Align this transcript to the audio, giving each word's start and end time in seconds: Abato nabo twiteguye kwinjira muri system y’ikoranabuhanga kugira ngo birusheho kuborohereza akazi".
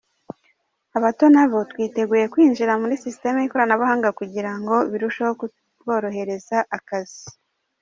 Abato 0.97 1.25
nabo 1.35 1.57
twiteguye 1.71 2.25
kwinjira 2.33 2.73
muri 2.81 2.95
system 3.03 3.35
y’ikoranabuhanga 3.39 4.09
kugira 4.19 4.51
ngo 4.59 4.75
birusheho 4.91 5.31
kuborohereza 5.39 6.57
akazi". 6.77 7.23